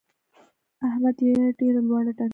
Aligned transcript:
احمد 0.87 1.17
يې 1.25 1.33
ډېره 1.59 1.81
لوړه 1.87 2.11
ډنګوي. 2.17 2.29